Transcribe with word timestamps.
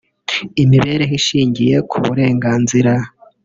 Imibereho 0.63 1.13
ishingiye 1.19 1.75
ku 1.89 1.97
burenganzira 2.03 2.93